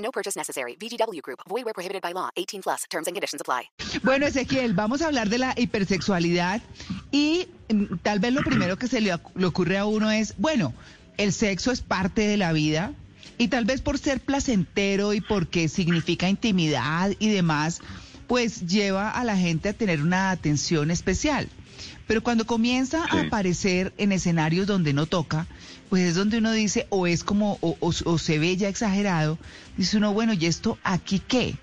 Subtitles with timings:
[0.00, 0.76] No purchase necessary.
[0.76, 1.40] VGW Group.
[1.48, 2.30] Void where prohibited by law.
[2.36, 2.84] 18 plus.
[2.90, 3.70] Terms and conditions apply.
[4.02, 6.60] Bueno, Ezequiel, vamos a hablar de la hipersexualidad
[7.10, 10.72] y mm, tal vez lo primero que se le, le ocurre a uno es, bueno,
[11.16, 12.92] el sexo es parte de la vida
[13.38, 17.80] y tal vez por ser placentero y porque significa intimidad y demás,
[18.30, 21.48] pues lleva a la gente a tener una atención especial.
[22.06, 25.48] Pero cuando comienza a aparecer en escenarios donde no toca,
[25.88, 29.36] pues es donde uno dice, o es como, o, o- o se ve ya exagerado,
[29.76, 31.56] dice uno, bueno, ¿y esto aquí qué?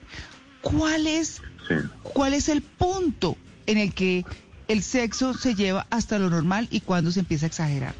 [0.61, 1.39] ¿Cuál es
[1.69, 1.75] Sí.
[2.03, 4.25] ¿Cuál es el punto en el que
[4.67, 7.95] el sexo se lleva hasta lo normal y cuándo se empieza a exagerar?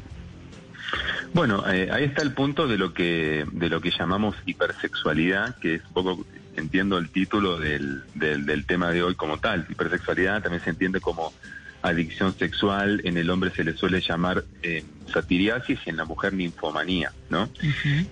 [1.34, 5.74] Bueno, eh, ahí está el punto de lo que de lo que llamamos hipersexualidad, que
[5.76, 6.26] es un poco
[6.56, 9.66] entiendo el título del, del, del tema de hoy como tal.
[9.68, 11.32] Hipersexualidad también se entiende como
[11.80, 16.32] adicción sexual, en el hombre se le suele llamar eh, satiriasis y en la mujer
[16.32, 17.48] ninfomanía, ¿no?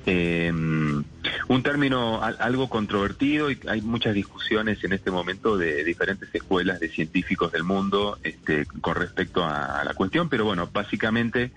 [0.06, 6.33] Eh, un término al- algo controvertido y hay muchas discusiones en este momento de diferentes
[6.33, 11.50] escuelas de científicos del mundo este, con respecto a, a la cuestión, pero bueno, básicamente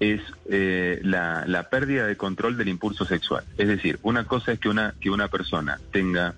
[0.00, 3.44] es eh, la, la pérdida de control del impulso sexual.
[3.56, 6.34] Es decir, una cosa es que una, que una persona tenga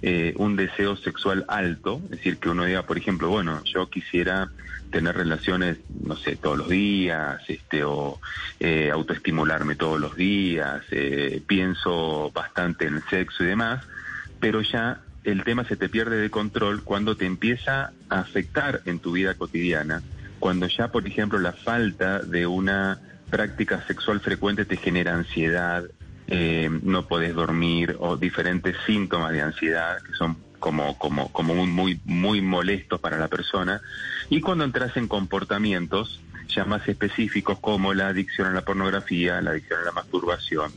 [0.00, 4.48] eh, un deseo sexual alto, es decir, que uno diga, por ejemplo, bueno, yo quisiera
[4.92, 8.20] tener relaciones, no sé, todos los días, este, o
[8.60, 13.84] eh, autoestimularme todos los días, eh, pienso bastante en el sexo y demás,
[14.40, 19.00] pero ya el tema se te pierde de control cuando te empieza a afectar en
[19.00, 20.02] tu vida cotidiana,
[20.38, 25.84] cuando ya, por ejemplo, la falta de una práctica sexual frecuente te genera ansiedad,
[26.26, 32.00] eh, no podés dormir o diferentes síntomas de ansiedad que son como, como, como muy,
[32.04, 33.80] muy, molestos para la persona.
[34.28, 39.50] Y cuando entras en comportamientos ya más específicos como la adicción a la pornografía, la
[39.50, 40.72] adicción a la masturbación,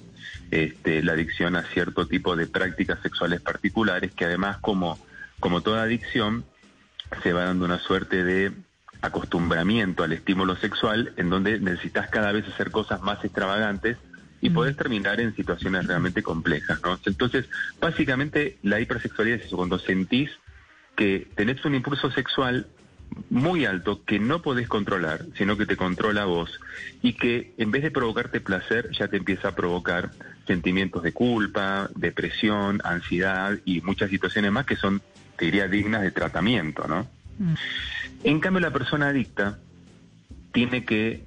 [0.52, 5.00] este, la adicción a cierto tipo de prácticas sexuales particulares, que además como,
[5.40, 6.46] como toda adicción
[7.24, 8.52] se va dando una suerte de
[9.02, 13.98] acostumbramiento al estímulo sexual en donde necesitas cada vez hacer cosas más extravagantes
[14.42, 17.00] y podés terminar en situaciones realmente complejas, ¿no?
[17.06, 17.46] Entonces,
[17.80, 20.32] básicamente la hipersexualidad es eso, cuando sentís
[20.96, 22.68] que tenés un impulso sexual
[23.30, 26.60] muy alto que no podés controlar, sino que te controla vos
[27.02, 30.12] y que en vez de provocarte placer ya te empieza a provocar
[30.48, 35.02] sentimientos de culpa, depresión, ansiedad y muchas situaciones más que son,
[35.38, 37.08] te diría, dignas de tratamiento, ¿no?
[38.24, 39.58] En cambio, la persona adicta
[40.52, 41.24] tiene que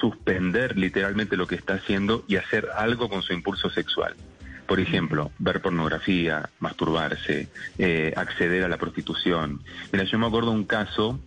[0.00, 4.14] suspender literalmente lo que está haciendo y hacer algo con su impulso sexual.
[4.66, 9.60] Por ejemplo, ver pornografía, masturbarse, eh, acceder a la prostitución.
[9.92, 11.20] Mira, yo me acuerdo un caso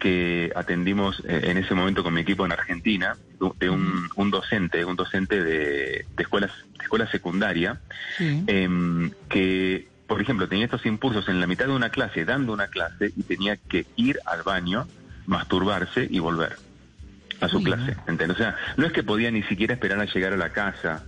[0.00, 3.16] que atendimos eh, en ese momento con mi equipo en Argentina,
[3.58, 7.80] de- un, un docente, un docente de, de escuelas, de escuela secundaria,
[8.16, 8.42] Sí.
[8.46, 12.66] em, que, por ejemplo, tenía estos impulsos en la mitad de una clase, dando una
[12.66, 14.88] clase, y tenía que ir al baño,
[15.26, 16.56] masturbarse y volver
[17.40, 17.96] a su Uy, clase.
[18.08, 18.30] ¿entendés?
[18.30, 21.04] O sea, no es que podía ni siquiera esperar a llegar a la casa,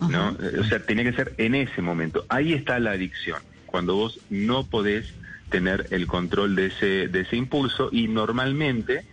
[0.00, 0.30] ¿no?
[0.30, 0.36] Ajá.
[0.58, 2.26] O sea, tenía que ser en ese momento.
[2.28, 5.14] Ahí está la adicción, cuando vos no podés
[5.48, 9.06] tener el control de ese, de ese impulso y normalmente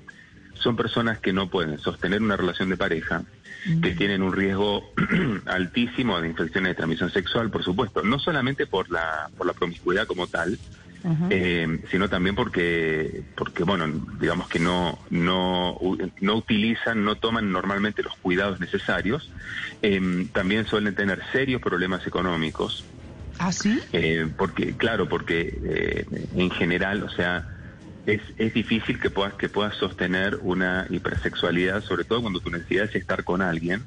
[0.59, 3.23] son personas que no pueden sostener una relación de pareja,
[3.81, 4.83] que tienen un riesgo
[5.45, 10.07] altísimo de infecciones de transmisión sexual, por supuesto, no solamente por la, por la promiscuidad
[10.07, 10.57] como tal,
[11.29, 13.85] eh, sino también porque, porque bueno,
[14.19, 15.77] digamos que no, no,
[16.21, 19.31] no utilizan, no toman normalmente los cuidados necesarios,
[19.81, 22.83] Eh, también suelen tener serios problemas económicos,
[23.37, 23.79] ¿Ah, sí?
[23.93, 26.05] eh, porque, claro, porque eh,
[26.35, 27.45] en general, o sea,
[28.07, 32.85] es, es difícil que puedas, que puedas sostener una hipersexualidad, sobre todo cuando tu necesidad
[32.85, 33.83] es estar con alguien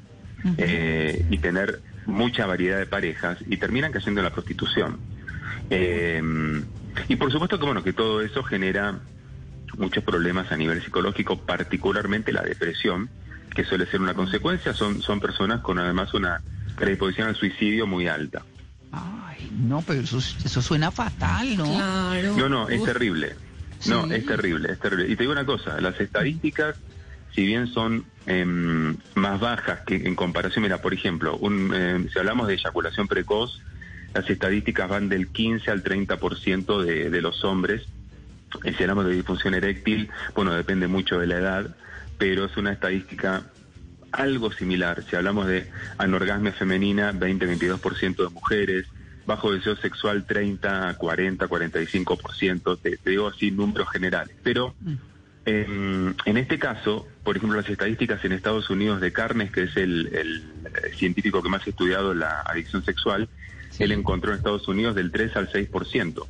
[0.57, 4.99] eh, y tener mucha variedad de parejas y terminan cayendo en la prostitución.
[5.71, 6.21] Eh,
[7.07, 8.99] y por supuesto que, bueno, que todo eso genera
[9.77, 13.09] muchos problemas a nivel psicológico, particularmente la depresión,
[13.55, 16.41] que suele ser una consecuencia, son, son personas con además una
[16.75, 18.43] predisposición al suicidio muy alta.
[18.91, 21.63] Ay, no, pero eso, eso suena fatal, ¿no?
[21.63, 22.37] Claro.
[22.37, 23.35] No, no, es Uf, terrible.
[23.87, 24.13] No, Sí.
[24.15, 25.05] es terrible, es terrible.
[25.11, 26.75] Y te digo una cosa, las estadísticas,
[27.33, 32.19] si bien son em, más bajas que en comparación, mira, por ejemplo, un, em, si
[32.19, 33.59] hablamos de eyaculación precoz,
[34.13, 37.83] las estadísticas van del 15 al 30% de, de los hombres.
[38.63, 41.75] Y si hablamos de disfunción eréctil, bueno, depende mucho de la edad,
[42.17, 43.43] pero es una estadística
[44.11, 45.03] algo similar.
[45.09, 48.85] Si hablamos de anorgasmia femenina, 20-22% de mujeres,
[49.25, 54.35] bajo deseo sexual 30, 40, 45%, te, te digo así números generales.
[54.43, 54.73] Pero
[55.45, 59.77] en, en este caso, por ejemplo, las estadísticas en Estados Unidos de Carnes, que es
[59.77, 63.27] el, el científico que más ha estudiado la adicción sexual,
[63.79, 66.25] él encontró en Estados Unidos del 3 al 6%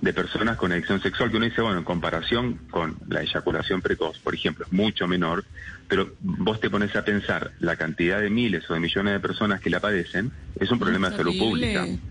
[0.00, 4.18] de personas con adicción sexual, que uno dice, bueno, en comparación con la eyaculación precoz,
[4.18, 5.44] por ejemplo, es mucho menor,
[5.88, 9.60] pero vos te pones a pensar la cantidad de miles o de millones de personas
[9.60, 11.86] que la padecen, es un problema de salud pública.